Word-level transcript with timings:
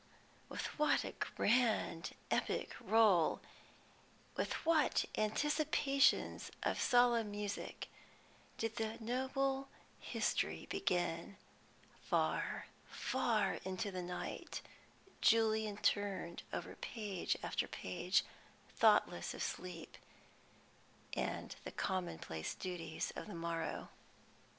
With 0.49 0.65
what 0.79 1.03
a 1.03 1.11
grand 1.11 2.13
epic 2.31 2.73
roll, 2.79 3.39
with 4.35 4.53
what 4.65 5.05
anticipations 5.15 6.49
of 6.63 6.81
solemn 6.81 7.29
music, 7.29 7.87
did 8.57 8.77
the 8.77 8.97
noble 8.99 9.69
history 9.99 10.65
begin! 10.71 11.37
Far, 12.01 12.65
far 12.87 13.59
into 13.63 13.91
the 13.91 14.01
night 14.01 14.61
Julian 15.21 15.77
turned 15.77 16.41
over 16.51 16.73
page 16.75 17.37
after 17.43 17.67
page, 17.67 18.23
thoughtless 18.75 19.35
of 19.35 19.43
sleep 19.43 19.97
and 21.15 21.55
the 21.63 21.71
commonplace 21.71 22.55
duties 22.55 23.13
of 23.15 23.27
the 23.27 23.35
morrow. 23.35 23.89